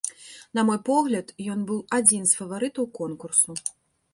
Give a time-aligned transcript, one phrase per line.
[0.59, 3.49] На мой погляд, ён быў адзін з фаварытаў конкурсу.